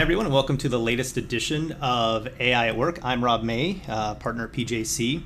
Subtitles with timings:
[0.00, 3.00] Everyone, and welcome to the latest edition of AI at Work.
[3.02, 5.16] I'm Rob May, uh, partner at PJC.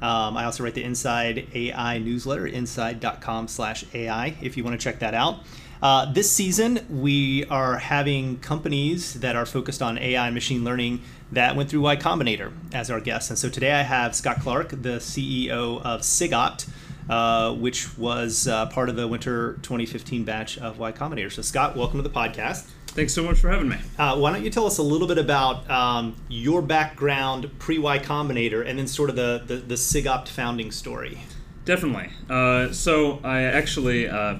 [0.00, 4.82] Um, I also write the Inside AI newsletter, inside.com slash AI, if you want to
[4.82, 5.40] check that out.
[5.82, 11.02] Uh, this season, we are having companies that are focused on AI and machine learning
[11.30, 13.28] that went through Y Combinator as our guests.
[13.28, 16.66] And so today I have Scott Clark, the CEO of SIGOPT,
[17.10, 21.30] uh, which was uh, part of the winter 2015 batch of Y Combinator.
[21.30, 22.70] So, Scott, welcome to the podcast.
[22.96, 23.76] Thanks so much for having me.
[23.98, 27.98] Uh, why don't you tell us a little bit about um, your background pre Y
[27.98, 31.18] Combinator and then sort of the, the, the SIGOPT founding story?
[31.66, 32.08] Definitely.
[32.30, 34.36] Uh, so, I actually uh,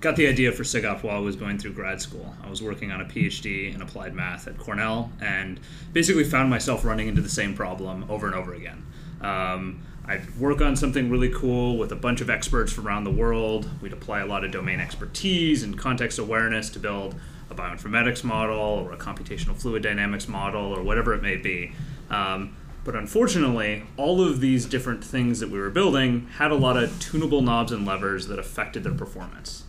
[0.00, 2.34] got the idea for SIGOPT while I was going through grad school.
[2.42, 5.60] I was working on a PhD in applied math at Cornell and
[5.92, 8.86] basically found myself running into the same problem over and over again.
[9.20, 13.10] Um, I'd work on something really cool with a bunch of experts from around the
[13.10, 13.68] world.
[13.82, 17.14] We'd apply a lot of domain expertise and context awareness to build
[17.50, 21.72] a bioinformatics model or a computational fluid dynamics model or whatever it may be.
[22.10, 26.76] Um, but unfortunately, all of these different things that we were building had a lot
[26.76, 29.64] of tunable knobs and levers that affected their performance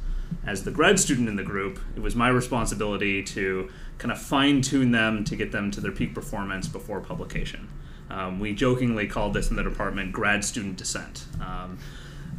[0.45, 4.61] as the grad student in the group, it was my responsibility to kind of fine
[4.61, 7.67] tune them to get them to their peak performance before publication.
[8.09, 11.25] Um, we jokingly called this in the department grad student descent.
[11.39, 11.77] Um,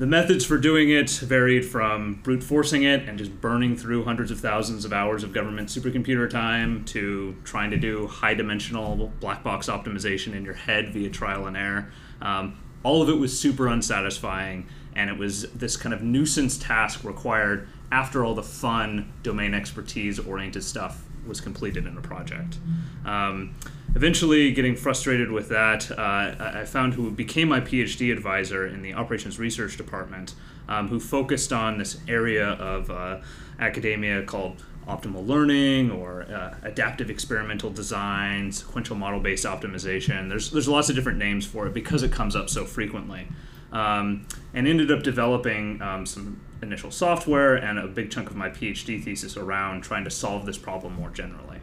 [0.00, 4.30] the methods for doing it varied from brute forcing it and just burning through hundreds
[4.30, 9.44] of thousands of hours of government supercomputer time to trying to do high dimensional black
[9.44, 11.92] box optimization in your head via trial and error.
[12.22, 17.04] Um, all of it was super unsatisfying, and it was this kind of nuisance task
[17.04, 22.58] required after all the fun domain expertise oriented stuff was completed in a project.
[23.06, 23.54] Um,
[23.94, 28.92] eventually, getting frustrated with that, uh, I found who became my PhD advisor in the
[28.92, 30.34] operations research department,
[30.68, 33.20] um, who focused on this area of uh,
[33.58, 40.28] academia called optimal learning or uh, adaptive experimental design, sequential model based optimization.
[40.28, 43.28] There's, there's lots of different names for it because it comes up so frequently.
[43.72, 48.48] Um, and ended up developing um, some initial software and a big chunk of my
[48.48, 51.60] PhD thesis around trying to solve this problem more generally.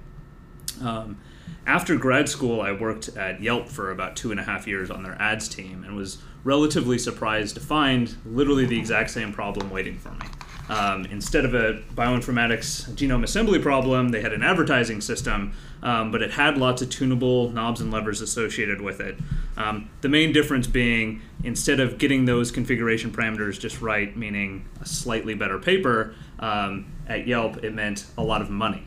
[0.81, 1.19] Um,
[1.66, 5.03] after grad school, I worked at Yelp for about two and a half years on
[5.03, 9.97] their ads team and was relatively surprised to find literally the exact same problem waiting
[9.97, 10.28] for me.
[10.69, 16.22] Um, instead of a bioinformatics genome assembly problem, they had an advertising system, um, but
[16.22, 19.17] it had lots of tunable knobs and levers associated with it.
[19.55, 24.85] Um, the main difference being instead of getting those configuration parameters just right, meaning a
[24.85, 28.84] slightly better paper, um, at Yelp, it meant a lot of money.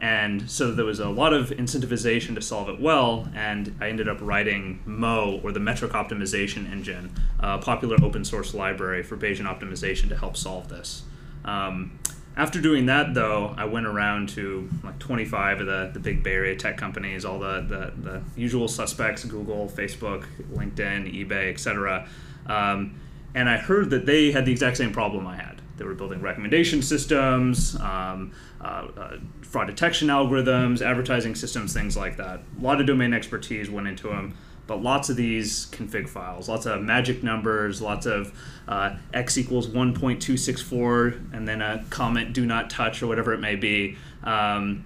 [0.00, 4.08] And so there was a lot of incentivization to solve it well, and I ended
[4.08, 9.46] up writing MOE, or the Metric Optimization Engine, a popular open source library for Bayesian
[9.46, 11.04] optimization to help solve this.
[11.44, 11.98] Um,
[12.36, 16.32] after doing that, though, I went around to like 25 of the, the big Bay
[16.32, 22.08] Area tech companies, all the, the, the usual suspects Google, Facebook, LinkedIn, eBay, etc.
[22.46, 22.98] Um,
[23.34, 25.60] and I heard that they had the exact same problem I had.
[25.76, 32.16] They were building recommendation systems, um, uh, uh, fraud detection algorithms, advertising systems, things like
[32.16, 32.40] that.
[32.58, 34.36] A lot of domain expertise went into them
[34.66, 38.32] but lots of these config files, lots of magic numbers, lots of
[38.68, 43.56] uh, x equals 1.264, and then a comment do not touch or whatever it may
[43.56, 43.96] be.
[44.22, 44.84] Um,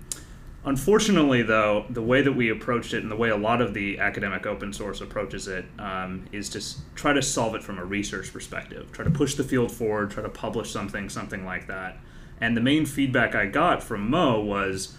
[0.64, 3.98] unfortunately, though, the way that we approached it and the way a lot of the
[3.98, 6.62] academic open source approaches it um, is to
[6.94, 10.22] try to solve it from a research perspective, try to push the field forward, try
[10.22, 11.98] to publish something, something like that.
[12.40, 14.94] And the main feedback I got from MOE was,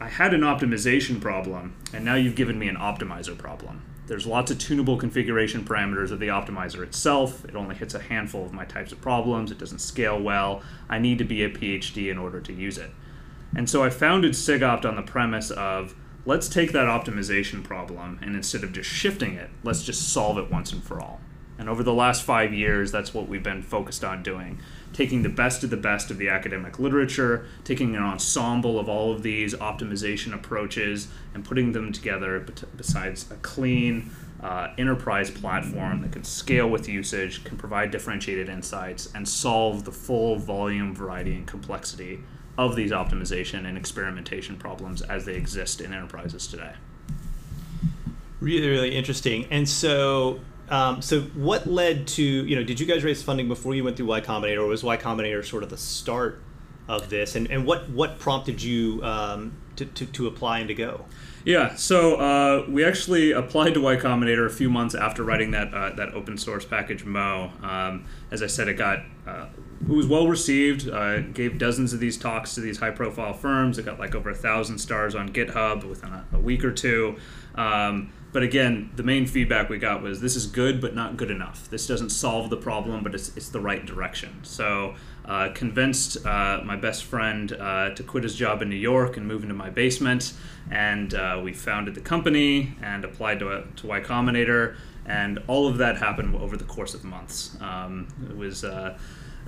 [0.00, 3.82] I had an optimization problem, and now you've given me an optimizer problem.
[4.10, 7.44] There's lots of tunable configuration parameters of the optimizer itself.
[7.44, 9.52] It only hits a handful of my types of problems.
[9.52, 10.62] It doesn't scale well.
[10.88, 12.90] I need to be a PhD in order to use it.
[13.54, 15.94] And so I founded SIGOPT on the premise of
[16.26, 20.50] let's take that optimization problem and instead of just shifting it, let's just solve it
[20.50, 21.20] once and for all.
[21.60, 24.58] And over the last five years, that's what we've been focused on doing
[24.92, 29.12] taking the best of the best of the academic literature, taking an ensemble of all
[29.12, 32.44] of these optimization approaches, and putting them together
[32.76, 34.10] besides a clean
[34.42, 39.92] uh, enterprise platform that can scale with usage, can provide differentiated insights, and solve the
[39.92, 42.18] full volume, variety, and complexity
[42.58, 46.72] of these optimization and experimentation problems as they exist in enterprises today.
[48.40, 49.46] Really, really interesting.
[49.50, 50.40] And so
[50.70, 53.96] um, so what led to you know did you guys raise funding before you went
[53.96, 56.42] through Y Combinator, or was Y Combinator sort of the start
[56.88, 57.34] of this?
[57.34, 61.04] And and what what prompted you um, to, to, to apply and to go?
[61.42, 65.72] Yeah, so uh, we actually applied to Y Combinator a few months after writing that
[65.72, 67.50] uh, that open source package MOE.
[67.62, 69.46] Um, as I said, it got uh,
[69.82, 70.88] it was well received.
[70.88, 73.78] Uh, gave dozens of these talks to these high profile firms.
[73.78, 77.16] It got like over a thousand stars on GitHub within a, a week or two.
[77.54, 81.30] Um, but again, the main feedback we got was this is good, but not good
[81.30, 81.68] enough.
[81.68, 84.38] This doesn't solve the problem, but it's, it's the right direction.
[84.42, 84.94] So,
[85.24, 89.26] uh, convinced uh, my best friend uh, to quit his job in New York and
[89.26, 90.32] move into my basement.
[90.70, 94.76] And uh, we founded the company and applied to, to Y Combinator.
[95.06, 97.56] And all of that happened over the course of months.
[97.60, 98.98] Um, it was uh,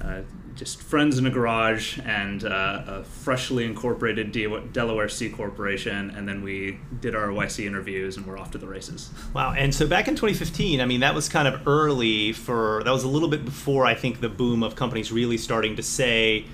[0.02, 0.22] uh,
[0.54, 4.32] just friends in a garage and uh, a freshly incorporated
[4.72, 8.66] Delaware C corporation, and then we did our YC interviews and we're off to the
[8.66, 9.10] races.
[9.32, 9.54] Wow!
[9.56, 13.02] And so back in 2015, I mean, that was kind of early for that was
[13.02, 16.44] a little bit before I think the boom of companies really starting to say,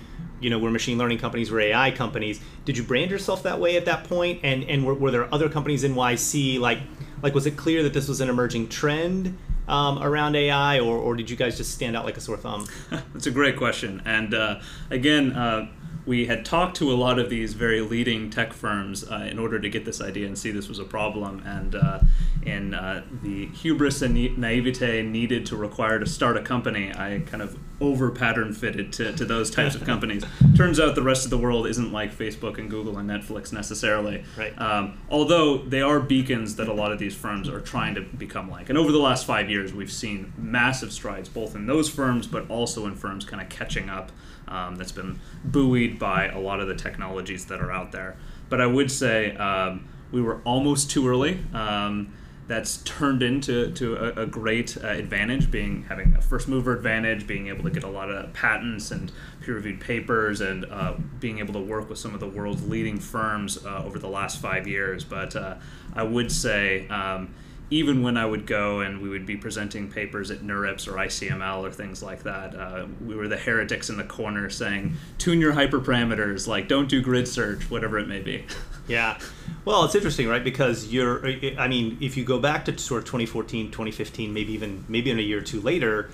[0.41, 2.41] you know, we're machine learning companies, we're AI companies.
[2.65, 4.41] Did you brand yourself that way at that point?
[4.45, 6.79] And and were, were there other companies in YC like
[7.23, 9.37] like was it clear that this was an emerging trend?
[9.69, 12.67] Um, around AI, or, or did you guys just stand out like a sore thumb?
[12.91, 14.03] That's a great question.
[14.05, 14.61] And uh,
[14.91, 15.69] again, uh,
[16.07, 19.61] we had talked to a lot of these very leading tech firms uh, in order
[19.61, 21.43] to get this idea and see this was a problem.
[21.45, 22.01] And uh,
[22.47, 27.43] in uh, the hubris and naivete needed to require to start a company, I kind
[27.43, 30.25] of over pattern fitted to, to those types of companies.
[30.57, 34.25] Turns out the rest of the world isn't like Facebook and Google and Netflix necessarily.
[34.37, 34.59] Right.
[34.61, 38.51] Um, although they are beacons that a lot of these firms are trying to become
[38.51, 38.69] like.
[38.69, 42.49] And over the last five years, we've seen massive strides both in those firms, but
[42.51, 44.11] also in firms kind of catching up
[44.49, 48.17] um, that's been buoyed by a lot of the technologies that are out there.
[48.49, 51.41] But I would say um, we were almost too early.
[51.53, 52.13] Um,
[52.49, 57.27] that's turned into to a, a great uh, advantage, being having a first mover advantage,
[57.27, 59.13] being able to get a lot of patents and
[59.43, 62.99] peer reviewed papers, and uh, being able to work with some of the world's leading
[62.99, 65.05] firms uh, over the last five years.
[65.05, 65.57] But uh,
[65.95, 67.35] I would say um,
[67.71, 71.61] even when I would go and we would be presenting papers at NeurIPS or ICML
[71.61, 75.53] or things like that, uh, we were the heretics in the corner saying, tune your
[75.53, 78.45] hyperparameters, like don't do grid search, whatever it may be.
[78.89, 79.19] yeah.
[79.67, 80.43] Well, it's interesting, right?
[80.43, 81.27] Because you're,
[81.59, 85.19] I mean, if you go back to sort of 2014, 2015, maybe even, maybe in
[85.19, 86.11] a year or two later,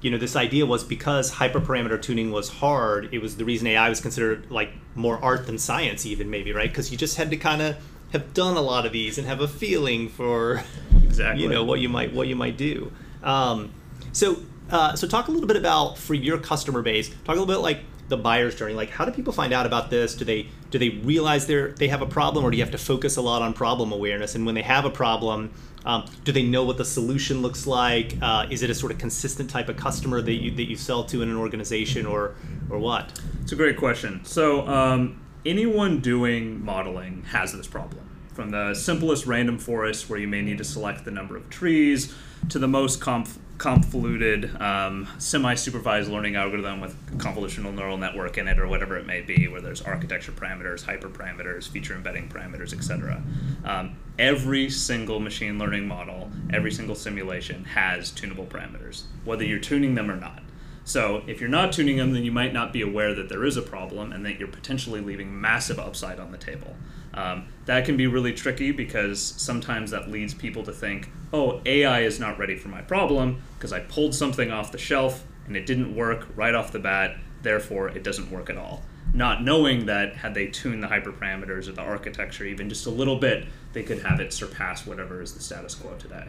[0.00, 3.88] you know, this idea was because hyperparameter tuning was hard, it was the reason AI
[3.88, 6.70] was considered like more art than science, even maybe, right?
[6.70, 7.76] Because you just had to kind of
[8.12, 10.62] have done a lot of these and have a feeling for
[11.02, 12.92] exactly you know what you might what you might do.
[13.22, 13.72] Um,
[14.12, 14.36] so
[14.70, 17.08] uh, so talk a little bit about for your customer base.
[17.08, 18.74] Talk a little bit like the buyer's journey.
[18.74, 20.14] Like how do people find out about this?
[20.14, 22.78] Do they do they realize they they have a problem, or do you have to
[22.78, 24.34] focus a lot on problem awareness?
[24.34, 25.52] And when they have a problem,
[25.84, 28.14] um, do they know what the solution looks like?
[28.20, 31.04] Uh, is it a sort of consistent type of customer that you that you sell
[31.04, 32.34] to in an organization, or
[32.70, 33.20] or what?
[33.42, 34.24] It's a great question.
[34.24, 34.66] So.
[34.66, 38.08] Um, anyone doing modeling has this problem.
[38.32, 42.14] From the simplest random forest where you may need to select the number of trees
[42.50, 48.68] to the most convoluted um, semi-supervised learning algorithm with convolutional neural network in it or
[48.68, 53.20] whatever it may be where there's architecture parameters hyperparameters feature embedding parameters etc
[53.64, 59.96] um, every single machine learning model every single simulation has tunable parameters whether you're tuning
[59.96, 60.40] them or not
[60.88, 63.58] so if you're not tuning them, then you might not be aware that there is
[63.58, 66.76] a problem and that you're potentially leaving massive upside on the table.
[67.12, 72.00] Um, that can be really tricky because sometimes that leads people to think, oh, AI
[72.00, 75.66] is not ready for my problem because I pulled something off the shelf and it
[75.66, 78.82] didn't work right off the bat, therefore it doesn't work at all.
[79.12, 83.16] Not knowing that had they tuned the hyperparameters or the architecture even just a little
[83.16, 86.28] bit, they could have it surpass whatever is the status quo today.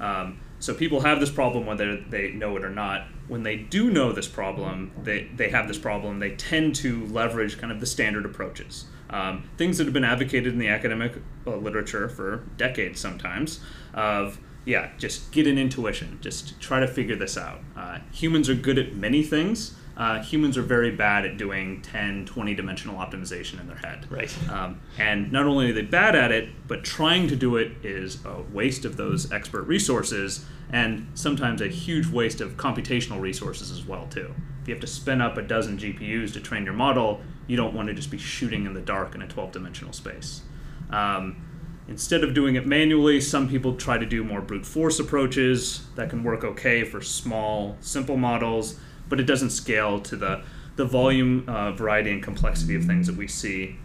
[0.00, 3.06] Um, so people have this problem whether they know it or not.
[3.28, 7.58] When they do know this problem, they, they have this problem, they tend to leverage
[7.58, 8.86] kind of the standard approaches.
[9.10, 11.14] Um, things that have been advocated in the academic
[11.46, 13.60] uh, literature for decades sometimes
[13.94, 18.54] of yeah just get an intuition just try to figure this out uh, humans are
[18.54, 23.60] good at many things uh, humans are very bad at doing 10, 20 dimensional optimization
[23.60, 24.06] in their head.
[24.08, 24.32] Right.
[24.48, 28.24] Um, and not only are they bad at it, but trying to do it is
[28.24, 33.84] a waste of those expert resources and sometimes a huge waste of computational resources as
[33.84, 34.32] well too.
[34.62, 37.74] If you have to spin up a dozen GPUs to train your model, you don't
[37.74, 40.42] want to just be shooting in the dark in a 12 dimensional space.
[40.90, 41.44] Um,
[41.88, 46.10] Instead of doing it manually, some people try to do more brute force approaches that
[46.10, 48.78] can work okay for small, simple models
[49.08, 50.42] but it doesn't scale to the
[50.76, 53.76] the volume, uh, variety, and complexity of things that we see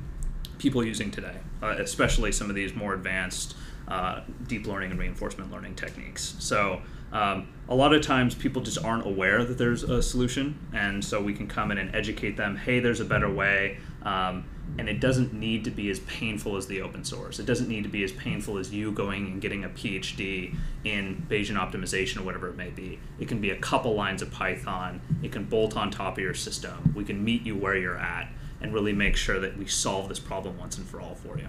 [0.60, 3.56] people using today, uh, especially some of these more advanced
[3.88, 6.36] uh, deep learning and reinforcement learning techniques.
[6.38, 11.04] So um, a lot of times people just aren't aware that there's a solution, and
[11.04, 12.56] so we can come in and educate them.
[12.56, 13.80] Hey, there's a better way.
[14.04, 14.46] Um,
[14.78, 17.40] and it doesn't need to be as painful as the open source.
[17.40, 21.26] It doesn't need to be as painful as you going and getting a PhD in
[21.30, 23.00] Bayesian optimization or whatever it may be.
[23.20, 25.02] It can be a couple lines of Python.
[25.22, 26.94] It can bolt on top of your system.
[26.96, 28.30] We can meet you where you're at
[28.62, 31.48] and really make sure that we solve this problem once and for all for you.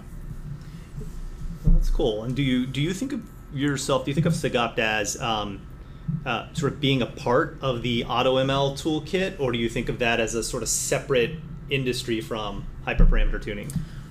[1.65, 2.25] Well, that's cool.
[2.25, 3.23] And do you do you think of
[3.55, 4.05] yourself?
[4.05, 5.67] Do you think of SIGOPT as um,
[6.27, 9.99] uh, sort of being a part of the AutoML toolkit, or do you think of
[10.01, 11.37] that as a sort of separate
[11.71, 13.71] industry from hyperparameter tuning?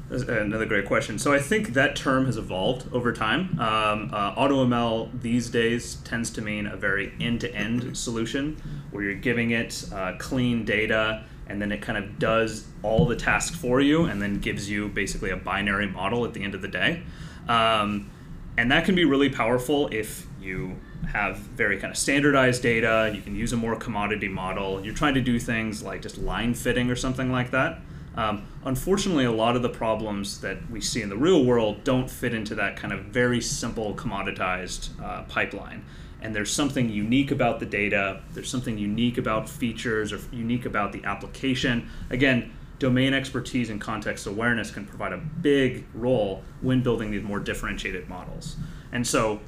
[0.09, 1.17] Another great question.
[1.17, 3.59] So I think that term has evolved over time.
[3.59, 8.61] Um, uh, AutoML these days tends to mean a very end-to-end solution
[8.91, 13.15] where you're giving it uh, clean data and then it kind of does all the
[13.15, 16.61] tasks for you and then gives you basically a binary model at the end of
[16.61, 17.03] the day.
[17.47, 18.09] Um,
[18.57, 20.77] and that can be really powerful if you
[21.11, 25.13] have very kind of standardized data, you can use a more commodity model, you're trying
[25.15, 27.79] to do things like just line fitting or something like that.
[28.15, 32.09] Um, unfortunately, a lot of the problems that we see in the real world don't
[32.09, 35.83] fit into that kind of very simple commoditized uh, pipeline.
[36.21, 40.93] And there's something unique about the data, there's something unique about features or unique about
[40.93, 41.89] the application.
[42.09, 47.39] Again, domain expertise and context awareness can provide a big role when building these more
[47.39, 48.55] differentiated models.
[48.91, 49.41] And so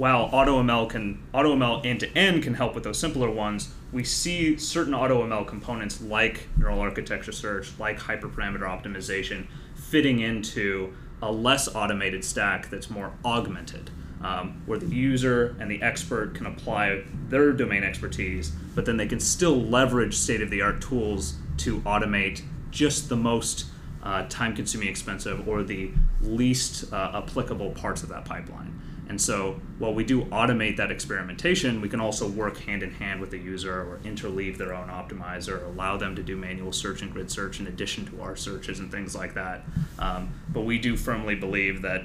[0.00, 4.56] while AutoML can AutoML end to end can help with those simpler ones, we see
[4.56, 12.24] certain AutoML components like neural architecture search, like hyperparameter optimization, fitting into a less automated
[12.24, 13.90] stack that's more augmented,
[14.22, 19.06] um, where the user and the expert can apply their domain expertise, but then they
[19.06, 22.40] can still leverage state of the art tools to automate
[22.70, 23.66] just the most
[24.02, 25.90] uh, time consuming, expensive, or the
[26.22, 28.80] least uh, applicable parts of that pipeline.
[29.10, 33.20] And so while we do automate that experimentation, we can also work hand in hand
[33.20, 37.12] with the user or interleave their own optimizer, allow them to do manual search and
[37.12, 39.64] grid search in addition to our searches and things like that.
[39.98, 42.04] Um, but we do firmly believe that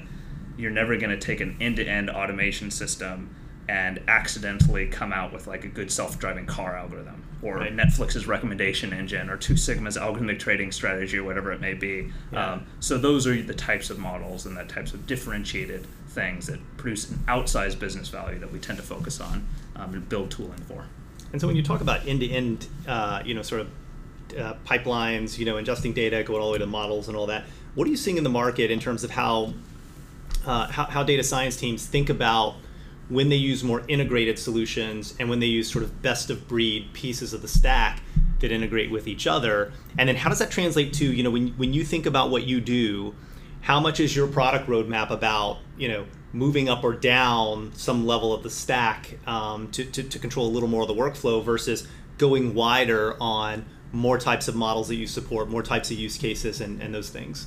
[0.58, 3.36] you're never going to take an end to end automation system
[3.68, 7.76] and accidentally come out with like a good self-driving car algorithm or right.
[7.76, 12.10] Netflix's recommendation engine or Two Sigma's algorithmic trading strategy or whatever it may be.
[12.32, 12.54] Yeah.
[12.54, 15.86] Um, so those are the types of models and the types of differentiated
[16.16, 19.46] things that produce an outsized business value that we tend to focus on
[19.76, 20.86] um, and build tooling for.
[21.30, 23.68] And so when you talk about end-to-end, uh, you know, sort of
[24.36, 27.44] uh, pipelines, you know, ingesting data, going all the way to models and all that,
[27.76, 29.52] what are you seeing in the market in terms of how
[30.46, 32.54] uh, how, how data science teams think about
[33.08, 36.88] when they use more integrated solutions and when they use sort of best of breed
[36.92, 38.00] pieces of the stack
[38.40, 41.48] that integrate with each other and then how does that translate to you know when,
[41.56, 43.14] when you think about what you do
[43.60, 48.34] how much is your product roadmap about you know moving up or down some level
[48.34, 51.88] of the stack um, to, to, to control a little more of the workflow versus
[52.18, 56.60] going wider on more types of models that you support more types of use cases
[56.60, 57.46] and, and those things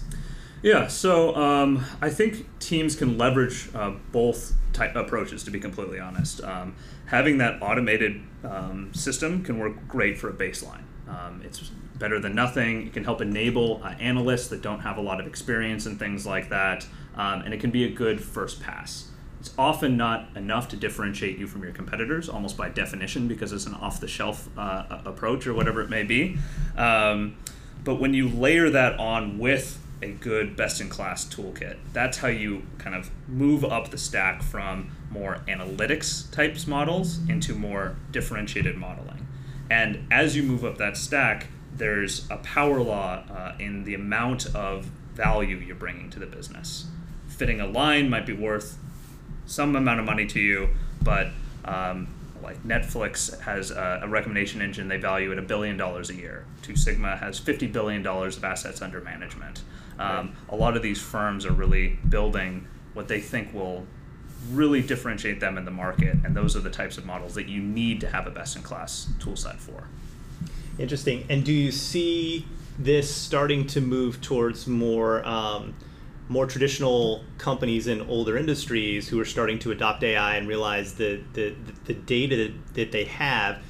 [0.61, 5.43] yeah, so um, I think teams can leverage uh, both type approaches.
[5.45, 6.75] To be completely honest, um,
[7.05, 10.83] having that automated um, system can work great for a baseline.
[11.07, 12.87] Um, it's better than nothing.
[12.87, 16.25] It can help enable uh, analysts that don't have a lot of experience and things
[16.25, 19.09] like that, um, and it can be a good first pass.
[19.39, 23.65] It's often not enough to differentiate you from your competitors, almost by definition, because it's
[23.65, 26.37] an off-the-shelf uh, approach or whatever it may be.
[26.75, 27.37] Um,
[27.83, 31.77] but when you layer that on with a good best in class toolkit.
[31.93, 37.53] That's how you kind of move up the stack from more analytics types models into
[37.53, 39.27] more differentiated modeling.
[39.69, 41.47] And as you move up that stack,
[41.79, 46.85] there's a power law uh, in the amount of value you're bringing to the business.
[47.27, 48.77] Fitting a line might be worth
[49.45, 50.69] some amount of money to you,
[51.01, 51.29] but
[51.65, 52.07] um,
[52.43, 56.45] like Netflix has a, a, recommendation engine they value at a billion dollars a year.
[56.61, 59.61] Two Sigma has fifty billion dollars of assets under management.
[59.97, 63.85] Um, a lot of these firms are really building what they think will
[64.51, 67.61] really differentiate them in the market, and those are the types of models that you
[67.61, 69.87] need to have a best-in-class tool set for.
[70.79, 71.25] Interesting.
[71.29, 72.47] And do you see
[72.79, 75.75] this starting to move towards more um,
[76.29, 81.21] more traditional companies in older industries who are starting to adopt AI and realize the
[81.33, 81.53] the,
[81.85, 83.61] the data that they have?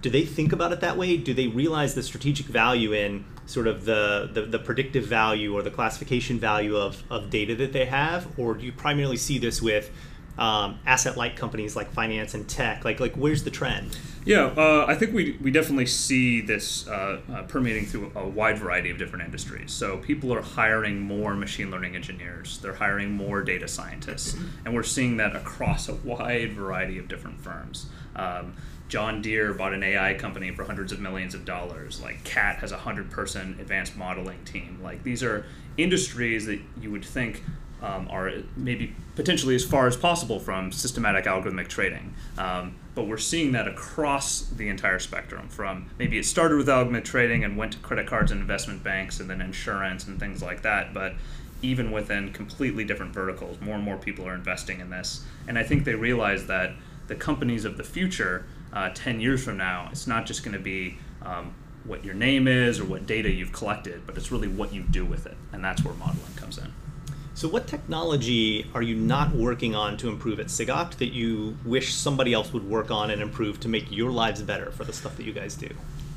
[0.00, 1.16] Do they think about it that way?
[1.18, 5.62] Do they realize the strategic value in sort of the, the, the, predictive value or
[5.62, 8.38] the classification value of, of data that they have?
[8.38, 9.90] Or do you primarily see this with
[10.38, 12.84] um, asset-light companies like finance and tech?
[12.84, 13.96] Like, like where's the trend?
[14.24, 18.58] Yeah, uh, I think we, we definitely see this uh, uh, permeating through a wide
[18.58, 19.70] variety of different industries.
[19.70, 24.82] So people are hiring more machine learning engineers, they're hiring more data scientists, and we're
[24.82, 27.86] seeing that across a wide variety of different firms.
[28.16, 28.54] Um,
[28.88, 32.00] John Deere bought an AI company for hundreds of millions of dollars.
[32.02, 34.78] Like CAT has a hundred person advanced modeling team.
[34.82, 37.42] Like these are industries that you would think
[37.84, 42.14] um, are maybe potentially as far as possible from systematic algorithmic trading.
[42.38, 47.04] Um, but we're seeing that across the entire spectrum from maybe it started with algorithmic
[47.04, 50.62] trading and went to credit cards and investment banks and then insurance and things like
[50.62, 50.94] that.
[50.94, 51.14] But
[51.60, 55.22] even within completely different verticals, more and more people are investing in this.
[55.46, 56.72] And I think they realize that
[57.06, 60.62] the companies of the future, uh, 10 years from now, it's not just going to
[60.62, 64.72] be um, what your name is or what data you've collected, but it's really what
[64.72, 65.36] you do with it.
[65.52, 66.72] And that's where modeling comes in.
[67.36, 71.92] So, what technology are you not working on to improve at SIGOPT that you wish
[71.92, 75.16] somebody else would work on and improve to make your lives better for the stuff
[75.16, 75.68] that you guys do?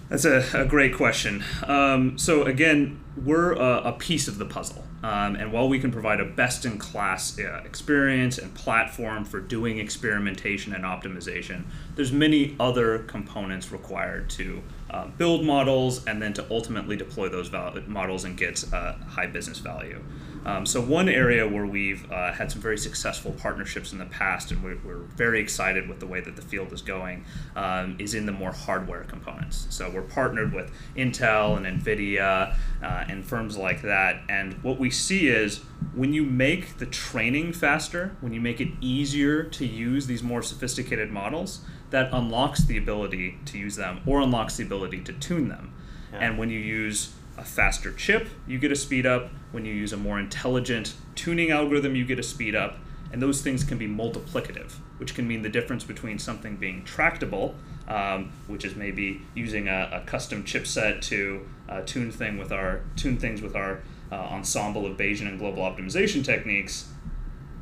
[0.09, 1.43] That's a, a great question.
[1.65, 4.83] Um, so, again, we're a, a, piece of the puzzle.
[5.01, 9.39] Um, and while we can provide a best in class uh, experience and platform for
[9.39, 11.63] doing experimentation and optimization,
[11.95, 17.47] there's many other components required to uh, build models and then to ultimately deploy those
[17.47, 20.01] val- models and get uh, high business value.
[20.46, 24.51] Um, so one area where we've uh, had some very successful partnerships in the past,
[24.51, 27.25] and we're, we're very excited with the way that the field is going,
[27.56, 29.67] um, is in the more hardware components.
[29.70, 34.22] So we're partnered with Intel and NVIDIA uh, and firms like that.
[34.29, 35.62] And what we see is
[35.94, 40.41] when you make the training faster, when you make it easier to use these more
[40.41, 45.48] sophisticated models, that unlocks the ability to use them or unlocks the ability to tune
[45.48, 45.74] them.
[46.12, 46.20] Yeah.
[46.20, 49.29] And when you use a faster chip, you get a speed up.
[49.51, 52.77] When you use a more intelligent tuning algorithm, you get a speed up.
[53.12, 57.56] And those things can be multiplicative, which can mean the difference between something being tractable,
[57.88, 62.82] um, which is maybe using a, a custom chipset to uh, tune thing with our
[62.96, 66.89] tune things with our uh, ensemble of Bayesian and global optimization techniques,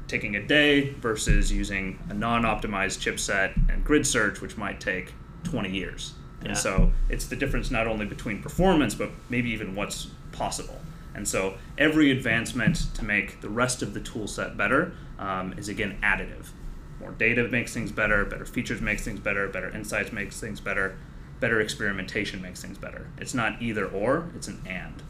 [0.08, 5.13] taking a day versus using a non-optimized chipset and grid search, which might take
[5.44, 6.13] 20 years.
[6.49, 10.79] And so it's the difference not only between performance, but maybe even what's possible.
[11.13, 15.69] And so every advancement to make the rest of the tool set better um, is
[15.69, 16.47] again additive.
[16.99, 20.97] More data makes things better, better features makes things better, better insights makes things better,
[21.39, 23.08] better experimentation makes things better.
[23.17, 25.01] It's not either or, it's an and.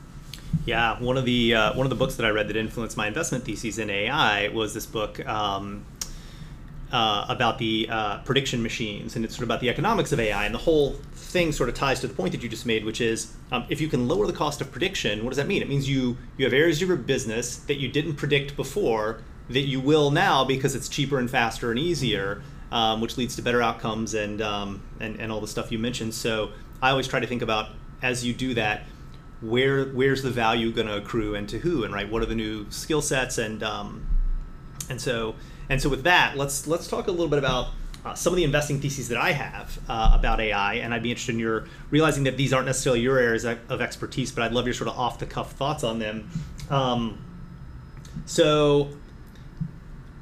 [0.66, 3.08] Yeah, one of the uh, one of the books that I read that influenced my
[3.08, 5.86] investment theses in AI was this book um,
[6.92, 10.46] uh, about the uh, prediction machines, and it's sort of about the economics of AI.
[10.46, 13.02] And the whole thing sort of ties to the point that you just made, which
[13.02, 15.62] is um, if you can lower the cost of prediction, what does that mean?
[15.62, 19.62] It means you you have areas of your business that you didn't predict before that
[19.62, 23.62] you will now because it's cheaper and faster and easier, um, which leads to better
[23.62, 26.14] outcomes and, um, and and all the stuff you mentioned.
[26.14, 27.70] So I always try to think about
[28.02, 28.84] as you do that,
[29.42, 32.36] where where's the value going to accrue and to who, and right, what are the
[32.36, 34.06] new skill sets and um,
[34.90, 35.36] and so
[35.70, 37.70] and so with that, let's let's talk a little bit about
[38.06, 41.10] uh, some of the investing theses that I have uh, about AI, and I'd be
[41.10, 44.66] interested in your realizing that these aren't necessarily your areas of expertise, but I'd love
[44.66, 46.30] your sort of off the cuff thoughts on them.
[46.70, 47.24] Um,
[48.26, 48.90] so,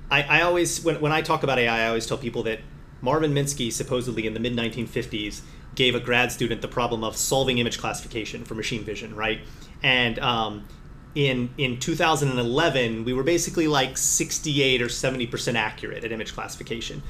[0.10, 2.60] I, I always when when I talk about AI, I always tell people that
[3.02, 5.42] Marvin Minsky supposedly in the mid 1950s
[5.76, 9.42] gave a grad student the problem of solving image classification for machine vision, right?
[9.82, 10.68] And um,
[11.16, 17.02] in in 2011 we were basically like 68 or 70% accurate at image classification.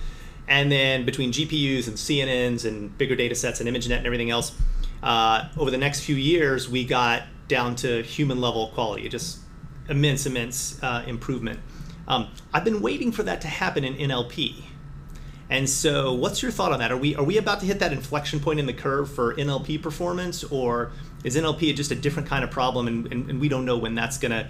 [0.47, 4.51] And then between gpus and cnns and bigger data sets and imagenet and everything else
[5.01, 9.39] uh, over the next few years we got down to human level quality just
[9.89, 11.59] immense immense uh, improvement.
[12.07, 14.63] Um, i've been waiting for that to happen in nlp
[15.53, 16.91] and so, what's your thought on that?
[16.91, 19.83] Are we are we about to hit that inflection point in the curve for NLP
[19.83, 20.91] performance, or
[21.23, 23.95] is NLP just a different kind of problem, and, and, and we don't know when
[23.95, 24.47] that's going to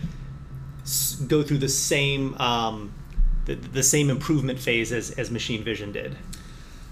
[1.27, 2.93] go through the same um,
[3.45, 6.15] the, the same improvement phase as, as machine vision did?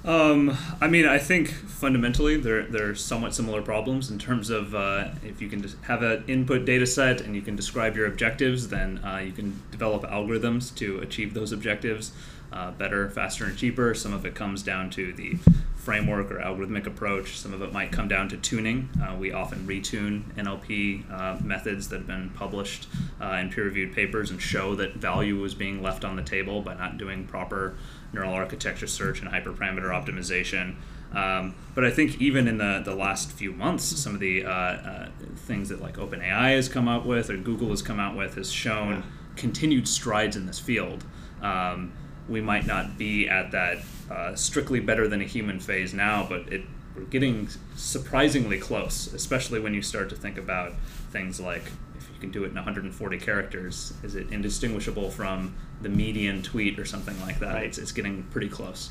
[0.03, 5.09] Um, I mean, I think fundamentally they're, they're somewhat similar problems in terms of uh,
[5.23, 8.99] if you can have an input data set and you can describe your objectives, then
[9.03, 12.13] uh, you can develop algorithms to achieve those objectives
[12.51, 13.93] uh, better, faster, and cheaper.
[13.93, 15.37] Some of it comes down to the
[15.81, 17.37] framework or algorithmic approach.
[17.37, 18.89] Some of it might come down to tuning.
[19.01, 22.87] Uh, we often retune NLP uh, methods that have been published
[23.19, 26.61] uh, in peer reviewed papers and show that value is being left on the table
[26.61, 27.75] by not doing proper
[28.13, 30.75] neural architecture search and hyperparameter optimization.
[31.13, 34.49] Um, but I think even in the, the last few months, some of the uh,
[34.51, 38.35] uh, things that like OpenAI has come out with or Google has come out with
[38.35, 39.01] has shown yeah.
[39.35, 41.03] continued strides in this field.
[41.41, 41.91] Um,
[42.31, 46.51] we might not be at that uh, strictly better than a human phase now, but
[46.51, 46.61] it
[46.95, 50.73] we're getting surprisingly close, especially when you start to think about
[51.11, 51.63] things like
[51.97, 56.77] if you can do it in 140 characters, is it indistinguishable from the median tweet
[56.79, 57.53] or something like that?
[57.53, 57.65] Right.
[57.65, 58.89] It's, it's getting pretty close.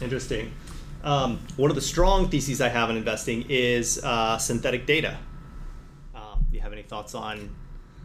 [0.00, 0.52] Interesting.
[1.04, 5.18] Um, one of the strong theses I have in investing is uh, synthetic data.
[6.14, 7.54] Um, do you have any thoughts on?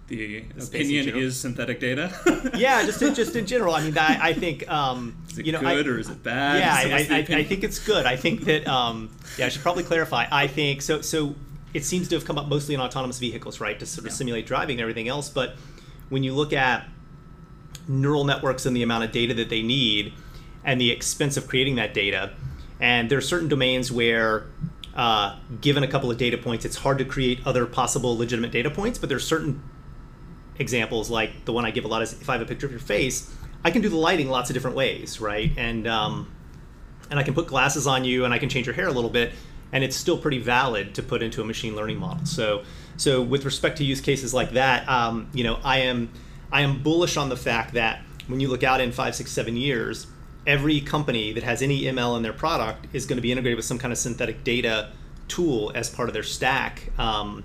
[0.08, 2.14] The Space opinion is synthetic data.
[2.58, 3.76] Yeah, just in, just in general.
[3.76, 6.24] I mean, I, I think um, Is it you know, good I, or is it
[6.24, 6.60] bad?
[6.60, 8.06] Yeah, So I, I, I, I think it's good.
[8.06, 10.26] I think that um, yeah, I should probably clarify.
[10.32, 11.02] I think so.
[11.02, 11.36] So
[11.74, 14.18] it seems to have come up mostly in autonomous vehicles, right, to sort of Yeah.
[14.18, 15.30] simulate driving and everything else.
[15.30, 15.56] But
[16.10, 16.88] when you look at
[17.88, 20.14] neural networks and the amount of data that they need,
[20.64, 22.32] and the expense of creating that data,
[22.80, 24.46] and there are certain domains where.
[24.96, 28.68] Uh, given a couple of data points, it's hard to create other possible legitimate data
[28.72, 29.62] points, but there's certain
[30.60, 32.72] examples like the one I give a lot is if I have a picture of
[32.72, 35.52] your face, I can do the lighting lots of different ways, right?
[35.58, 36.32] And um,
[37.10, 39.10] and I can put glasses on you and I can change your hair a little
[39.10, 39.34] bit,
[39.72, 42.26] and it's still pretty valid to put into a machine learning model.
[42.26, 42.64] So
[42.98, 46.10] so with respect to use cases like that, um, you know, I am
[46.52, 49.56] I am bullish on the fact that when you look out in five, six, seven
[49.56, 50.08] years,
[50.46, 53.66] every company that has any ML in their product is going to be integrated with
[53.66, 54.92] some kind of synthetic data
[55.28, 56.92] tool as part of their stack.
[56.98, 57.44] Um,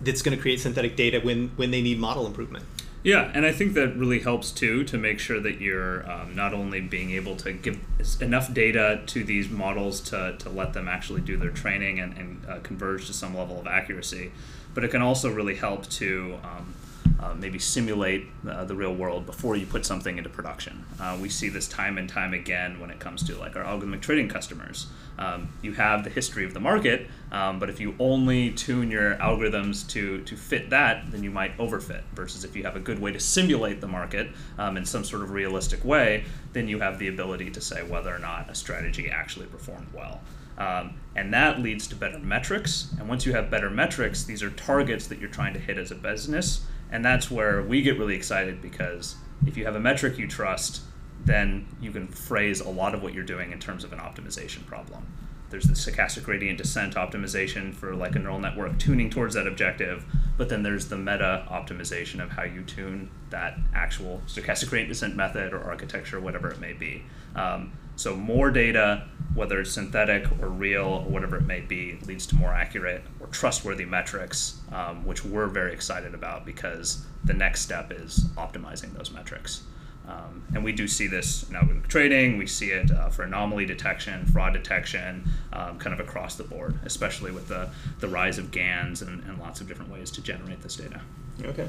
[0.00, 2.64] that's going to create synthetic data when when they need model improvement.
[3.04, 6.54] Yeah, and I think that really helps too to make sure that you're um, not
[6.54, 7.78] only being able to give
[8.22, 12.46] enough data to these models to, to let them actually do their training and, and
[12.48, 14.32] uh, converge to some level of accuracy,
[14.72, 16.74] but it can also really help to um,
[17.20, 20.86] uh, maybe simulate uh, the real world before you put something into production.
[20.98, 24.00] Uh, we see this time and time again when it comes to like our algorithmic
[24.00, 24.86] trading customers.
[25.18, 29.14] Um, you have the history of the market, um, but if you only tune your
[29.16, 32.02] algorithms to to fit that, then you might overfit.
[32.14, 35.22] Versus if you have a good way to simulate the market um, in some sort
[35.22, 39.08] of realistic way, then you have the ability to say whether or not a strategy
[39.08, 40.20] actually performed well.
[40.56, 42.92] Um, and that leads to better metrics.
[42.98, 45.90] And once you have better metrics, these are targets that you're trying to hit as
[45.90, 46.64] a business.
[46.90, 50.82] And that's where we get really excited because if you have a metric you trust,
[51.24, 54.64] then you can phrase a lot of what you're doing in terms of an optimization
[54.66, 55.06] problem.
[55.50, 60.04] There's the stochastic gradient descent optimization for like a neural network tuning towards that objective,
[60.36, 65.14] but then there's the meta optimization of how you tune that actual stochastic gradient descent
[65.14, 67.04] method or architecture, whatever it may be.
[67.36, 72.26] Um, so more data, whether it's synthetic or real or whatever it may be, leads
[72.28, 77.60] to more accurate or trustworthy metrics, um, which we're very excited about because the next
[77.60, 79.62] step is optimizing those metrics.
[80.06, 82.36] Um, and we do see this in algorithmic trading.
[82.36, 86.78] We see it uh, for anomaly detection, fraud detection, um, kind of across the board,
[86.84, 90.62] especially with the, the rise of GANs and, and lots of different ways to generate
[90.62, 91.00] this data.
[91.42, 91.68] Okay.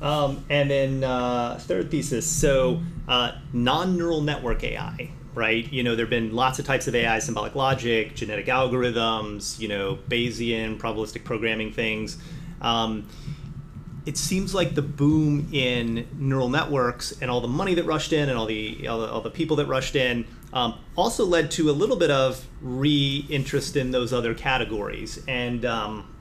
[0.00, 2.26] Um, and then uh, third thesis.
[2.26, 5.70] So uh, non-neural network AI, right?
[5.72, 9.68] You know, there have been lots of types of AI, symbolic logic, genetic algorithms, you
[9.68, 12.18] know, Bayesian, probabilistic programming things.
[12.60, 13.08] Um,
[14.06, 18.28] it seems like the boom in neural networks and all the money that rushed in
[18.28, 21.70] and all the all the, all the people that rushed in um, also led to
[21.70, 25.22] a little bit of re-interest in those other categories.
[25.28, 26.14] And um,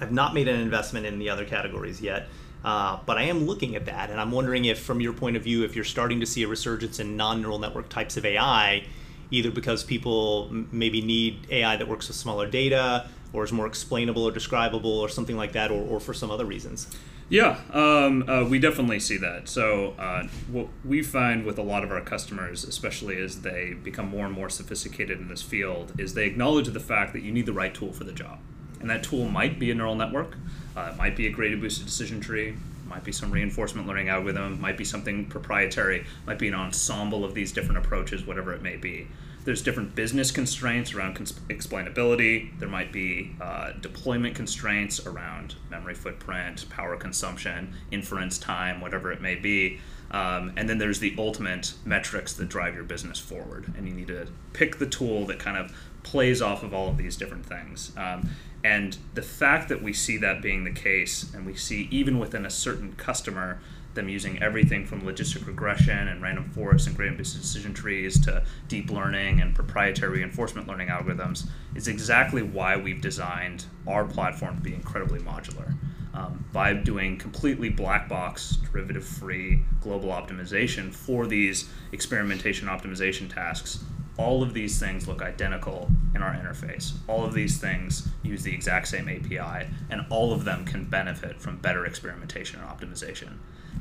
[0.00, 2.28] I've not made an investment in the other categories yet,
[2.64, 5.44] uh, but I am looking at that, and I'm wondering if, from your point of
[5.44, 8.84] view, if you're starting to see a resurgence in non-neural network types of AI,
[9.30, 14.24] either because people maybe need AI that works with smaller data, or is more explainable
[14.24, 16.88] or describable, or something like that, or, or for some other reasons.
[17.28, 19.48] Yeah, um, uh, we definitely see that.
[19.48, 24.08] So, uh, what we find with a lot of our customers, especially as they become
[24.08, 27.46] more and more sophisticated in this field, is they acknowledge the fact that you need
[27.46, 28.38] the right tool for the job.
[28.80, 30.36] And that tool might be a neural network,
[30.76, 32.54] uh, it might be a gradient boosted decision tree,
[32.86, 37.34] might be some reinforcement learning algorithm, might be something proprietary, might be an ensemble of
[37.34, 39.08] these different approaches, whatever it may be.
[39.46, 42.58] There's different business constraints around cons- explainability.
[42.58, 49.20] There might be uh, deployment constraints around memory footprint, power consumption, inference time, whatever it
[49.20, 49.78] may be.
[50.10, 53.72] Um, and then there's the ultimate metrics that drive your business forward.
[53.76, 56.96] And you need to pick the tool that kind of plays off of all of
[56.96, 57.92] these different things.
[57.96, 58.28] Um,
[58.64, 62.44] and the fact that we see that being the case, and we see even within
[62.44, 63.60] a certain customer,
[63.96, 68.44] them using everything from logistic regression and random forests and gradient based decision trees to
[68.68, 74.62] deep learning and proprietary reinforcement learning algorithms is exactly why we've designed our platform to
[74.62, 75.74] be incredibly modular.
[76.14, 83.84] Um, by doing completely black box, derivative free global optimization for these experimentation optimization tasks,
[84.18, 86.94] all of these things look identical in our interface.
[87.06, 91.40] All of these things use the exact same API, and all of them can benefit
[91.40, 93.34] from better experimentation and optimization.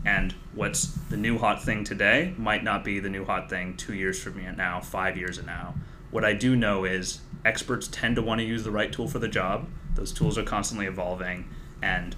[0.03, 3.93] And what's the new hot thing today might not be the new hot thing two
[3.93, 5.75] years from now, five years from now.
[6.11, 9.19] What I do know is experts tend to want to use the right tool for
[9.19, 9.67] the job.
[9.95, 11.49] Those tools are constantly evolving,
[11.81, 12.15] and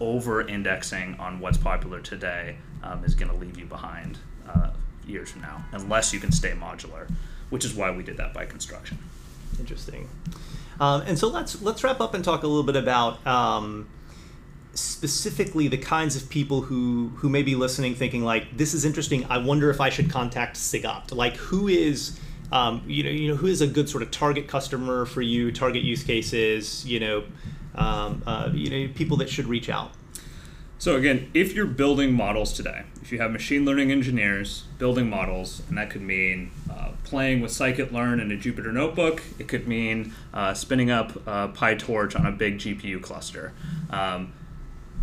[0.00, 4.70] over indexing on what's popular today um, is going to leave you behind uh,
[5.06, 7.10] years from now, unless you can stay modular,
[7.50, 8.98] which is why we did that by construction.
[9.58, 10.08] Interesting.
[10.78, 13.88] Um, and so let's let's wrap up and talk a little bit about um,
[14.76, 19.24] specifically the kinds of people who who may be listening, thinking like, "This is interesting.
[19.28, 22.18] I wonder if I should contact SigOpt." Like, who is
[22.52, 25.50] um, you know you know who is a good sort of target customer for you,
[25.50, 27.24] target use cases, you know,
[27.74, 29.92] um, uh, you know people that should reach out.
[30.78, 35.62] So again, if you're building models today, if you have machine learning engineers building models,
[35.70, 40.12] and that could mean uh, playing with scikit-learn in a Jupyter notebook, it could mean
[40.34, 43.54] uh, spinning up PyTorch on a big GPU cluster.
[43.88, 44.34] Um,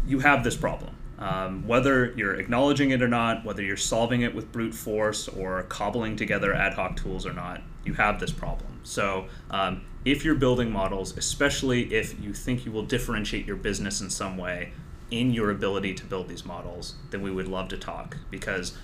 [0.05, 0.95] you have this problem.
[1.19, 5.63] Um, whether you're acknowledging it or not, whether you're solving it with brute force or
[5.63, 8.79] cobbling together ad hoc tools or not, you have this problem.
[8.83, 14.01] So, um, if you're building models, especially if you think you will differentiate your business
[14.01, 14.73] in some way,
[15.11, 18.77] in your ability to build these models, then we would love to talk because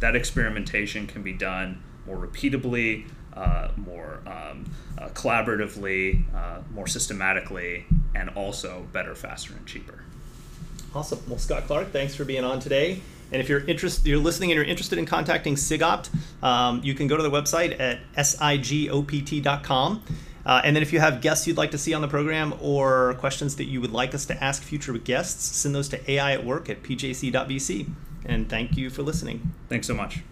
[0.00, 4.64] that experimentation can be done more repeatably, uh, more um,
[4.98, 10.04] uh, collaboratively, uh, more systematically, and also better, faster, and cheaper.
[10.94, 11.20] Awesome.
[11.28, 13.00] Well, Scott Clark, thanks for being on today.
[13.32, 16.08] And if you're interested, you're listening and you're interested in contacting SigOpt,
[16.42, 20.02] um, you can go to the website at sigopt.com.
[20.46, 23.14] Uh, and then if you have guests you'd like to see on the program or
[23.14, 26.44] questions that you would like us to ask future guests, send those to AI at
[26.44, 27.90] work at pjc.vc.
[28.26, 29.52] And thank you for listening.
[29.68, 30.22] Thanks so much.